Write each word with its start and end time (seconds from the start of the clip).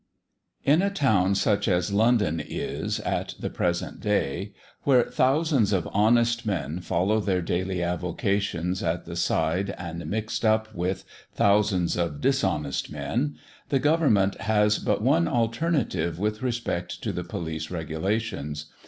In 0.63 0.81
a 0.81 0.89
town 0.89 1.35
such 1.35 1.67
as 1.67 1.93
London 1.93 2.39
is 2.39 2.99
at 3.01 3.35
the 3.39 3.51
present 3.51 3.99
day, 3.99 4.51
where 4.81 5.03
thousands 5.03 5.71
of 5.71 5.87
honest 5.93 6.43
men 6.43 6.79
follow 6.79 7.19
their 7.19 7.43
daily 7.43 7.83
avocations 7.83 8.81
at 8.81 9.05
the 9.05 9.15
side 9.15 9.75
and 9.77 10.07
mixed 10.07 10.43
up 10.43 10.73
with 10.73 11.05
thousands 11.35 11.97
of 11.97 12.19
dishonest 12.19 12.89
men, 12.91 13.35
the 13.69 13.77
Government 13.77 14.41
has 14.41 14.79
but 14.79 15.03
one 15.03 15.27
alternative 15.27 16.17
with 16.17 16.41
respect 16.41 17.03
to 17.03 17.11
the 17.13 17.23
police 17.23 17.69
regulations. 17.69 18.71